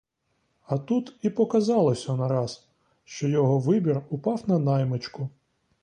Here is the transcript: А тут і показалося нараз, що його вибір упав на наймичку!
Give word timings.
А 0.65 0.77
тут 0.91 1.11
і 1.21 1.29
показалося 1.29 2.15
нараз, 2.15 2.67
що 3.05 3.27
його 3.27 3.59
вибір 3.59 4.01
упав 4.09 4.43
на 4.49 4.59
наймичку! 4.59 5.29